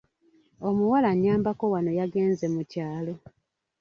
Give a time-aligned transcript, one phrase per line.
[0.67, 3.13] Omuwala anyambako wano yagenze mu kyalo.